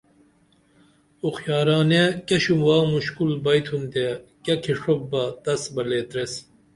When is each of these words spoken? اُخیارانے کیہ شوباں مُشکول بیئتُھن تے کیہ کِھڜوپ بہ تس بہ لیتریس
اُخیارانے 1.25 2.03
کیہ 2.27 2.41
شوباں 2.43 2.83
مُشکول 2.93 3.31
بیئتُھن 3.43 3.83
تے 3.91 4.05
کیہ 4.43 4.55
کِھڜوپ 4.63 5.01
بہ 5.11 5.23
تس 5.43 5.61
بہ 5.73 5.81
لیتریس 5.89 6.33